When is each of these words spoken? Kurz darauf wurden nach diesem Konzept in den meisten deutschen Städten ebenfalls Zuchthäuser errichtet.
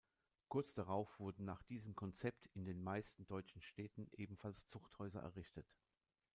Kurz 0.47 0.73
darauf 0.73 1.19
wurden 1.19 1.45
nach 1.45 1.61
diesem 1.61 1.93
Konzept 1.95 2.47
in 2.55 2.65
den 2.65 2.81
meisten 2.81 3.27
deutschen 3.27 3.61
Städten 3.61 4.07
ebenfalls 4.13 4.67
Zuchthäuser 4.67 5.21
errichtet. 5.21 5.71